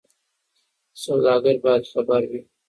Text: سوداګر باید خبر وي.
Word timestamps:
سوداګر 1.03 1.55
باید 1.63 1.83
خبر 1.93 2.21
وي. 2.29 2.41